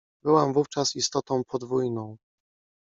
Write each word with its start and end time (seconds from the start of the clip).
Byłam 0.23 0.53
wówczas 0.53 0.95
istotą 0.95 1.43
podwójną. 1.43 2.17